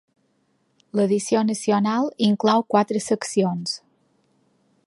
L'edició 0.99 1.43
nacional 1.51 2.09
inclou 2.31 2.67
quatre 2.75 3.05
seccions: 3.11 3.81